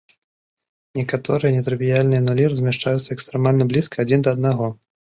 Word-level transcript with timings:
Некаторыя 0.99 1.53
нетрывіяльныя 1.57 2.25
нулі 2.27 2.43
размяшчаюцца 2.55 3.09
экстрэмальна 3.19 3.63
блізка 3.75 3.95
адзін 4.09 4.19
да 4.29 4.37
аднаго. 4.39 4.77